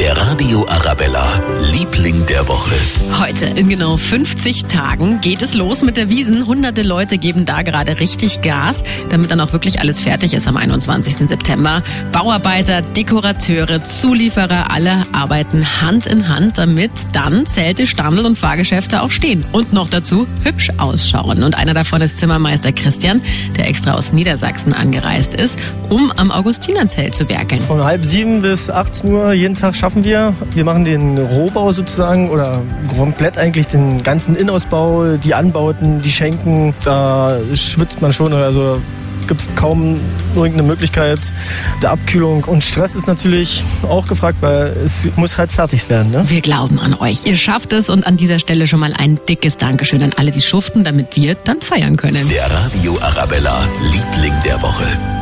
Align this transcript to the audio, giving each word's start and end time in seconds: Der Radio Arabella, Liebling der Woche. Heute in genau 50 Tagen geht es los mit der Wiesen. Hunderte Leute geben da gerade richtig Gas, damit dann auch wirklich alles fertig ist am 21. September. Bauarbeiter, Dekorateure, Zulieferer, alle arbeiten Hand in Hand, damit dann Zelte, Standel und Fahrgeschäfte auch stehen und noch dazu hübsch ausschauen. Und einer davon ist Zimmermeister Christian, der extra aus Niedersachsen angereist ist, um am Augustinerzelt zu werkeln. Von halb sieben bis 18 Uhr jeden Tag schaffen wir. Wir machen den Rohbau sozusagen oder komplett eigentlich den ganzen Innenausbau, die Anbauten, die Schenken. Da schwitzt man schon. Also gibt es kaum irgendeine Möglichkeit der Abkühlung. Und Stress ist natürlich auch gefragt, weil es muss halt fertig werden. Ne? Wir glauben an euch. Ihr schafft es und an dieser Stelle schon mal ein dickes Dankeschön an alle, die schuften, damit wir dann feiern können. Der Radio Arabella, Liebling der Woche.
Der 0.00 0.16
Radio 0.16 0.66
Arabella, 0.66 1.30
Liebling 1.72 2.24
der 2.24 2.48
Woche. 2.48 2.74
Heute 3.20 3.44
in 3.58 3.68
genau 3.68 3.98
50 3.98 4.64
Tagen 4.64 5.20
geht 5.20 5.42
es 5.42 5.52
los 5.52 5.82
mit 5.82 5.98
der 5.98 6.08
Wiesen. 6.08 6.46
Hunderte 6.46 6.80
Leute 6.80 7.18
geben 7.18 7.44
da 7.44 7.60
gerade 7.60 8.00
richtig 8.00 8.40
Gas, 8.40 8.82
damit 9.10 9.30
dann 9.30 9.42
auch 9.42 9.52
wirklich 9.52 9.78
alles 9.80 10.00
fertig 10.00 10.32
ist 10.32 10.48
am 10.48 10.56
21. 10.56 11.28
September. 11.28 11.82
Bauarbeiter, 12.12 12.80
Dekorateure, 12.80 13.84
Zulieferer, 13.84 14.70
alle 14.70 15.02
arbeiten 15.12 15.82
Hand 15.82 16.06
in 16.06 16.28
Hand, 16.30 16.56
damit 16.56 16.92
dann 17.12 17.44
Zelte, 17.44 17.86
Standel 17.86 18.24
und 18.24 18.38
Fahrgeschäfte 18.38 19.02
auch 19.02 19.10
stehen 19.10 19.44
und 19.52 19.74
noch 19.74 19.90
dazu 19.90 20.26
hübsch 20.44 20.70
ausschauen. 20.78 21.42
Und 21.42 21.58
einer 21.58 21.74
davon 21.74 22.00
ist 22.00 22.16
Zimmermeister 22.16 22.72
Christian, 22.72 23.20
der 23.58 23.68
extra 23.68 23.92
aus 23.92 24.14
Niedersachsen 24.14 24.72
angereist 24.72 25.34
ist, 25.34 25.58
um 25.90 26.10
am 26.16 26.30
Augustinerzelt 26.30 27.14
zu 27.14 27.28
werkeln. 27.28 27.60
Von 27.60 27.84
halb 27.84 28.02
sieben 28.02 28.40
bis 28.40 28.70
18 28.70 29.12
Uhr 29.12 29.34
jeden 29.34 29.54
Tag 29.54 29.76
schaffen 29.76 29.89
wir. 29.96 30.34
Wir 30.54 30.64
machen 30.64 30.84
den 30.84 31.18
Rohbau 31.18 31.72
sozusagen 31.72 32.30
oder 32.30 32.62
komplett 32.96 33.38
eigentlich 33.38 33.66
den 33.66 34.02
ganzen 34.02 34.36
Innenausbau, 34.36 35.16
die 35.16 35.34
Anbauten, 35.34 36.02
die 36.02 36.10
Schenken. 36.10 36.74
Da 36.84 37.38
schwitzt 37.54 38.00
man 38.00 38.12
schon. 38.12 38.32
Also 38.32 38.80
gibt 39.26 39.40
es 39.42 39.48
kaum 39.54 40.00
irgendeine 40.34 40.64
Möglichkeit 40.64 41.20
der 41.82 41.92
Abkühlung. 41.92 42.44
Und 42.44 42.64
Stress 42.64 42.94
ist 42.94 43.06
natürlich 43.06 43.62
auch 43.88 44.06
gefragt, 44.06 44.38
weil 44.40 44.76
es 44.84 45.06
muss 45.16 45.38
halt 45.38 45.52
fertig 45.52 45.88
werden. 45.88 46.10
Ne? 46.10 46.24
Wir 46.28 46.40
glauben 46.40 46.80
an 46.80 46.94
euch. 46.94 47.24
Ihr 47.24 47.36
schafft 47.36 47.72
es 47.72 47.88
und 47.88 48.06
an 48.06 48.16
dieser 48.16 48.38
Stelle 48.38 48.66
schon 48.66 48.80
mal 48.80 48.92
ein 48.92 49.20
dickes 49.28 49.56
Dankeschön 49.56 50.02
an 50.02 50.12
alle, 50.16 50.30
die 50.30 50.42
schuften, 50.42 50.84
damit 50.84 51.16
wir 51.16 51.36
dann 51.36 51.62
feiern 51.62 51.96
können. 51.96 52.28
Der 52.28 52.50
Radio 52.50 52.98
Arabella, 53.00 53.66
Liebling 53.92 54.34
der 54.44 54.60
Woche. 54.62 55.19